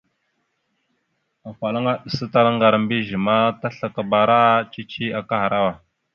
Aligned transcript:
Afalaŋa 1.49 1.91
aɗəsatalá 1.95 2.49
ŋgar 2.55 2.73
a 2.77 2.79
mbiyez 2.83 3.09
ma, 3.25 3.35
taslakabara 3.59 4.39
cici 4.71 5.05
akahərawa. 5.19 5.71